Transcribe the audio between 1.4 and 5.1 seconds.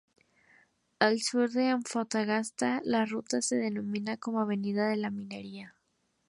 de Antofagasta la ruta se denomina como Avenida de